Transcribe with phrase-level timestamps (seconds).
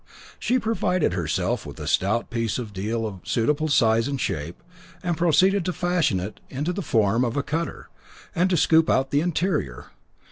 [0.39, 4.63] She provided herself with a stout piece of deal of suitable size and shape,
[5.03, 7.87] and proceeded to fashion it into the form of a cutter,
[8.33, 9.91] and to scoop out the interior.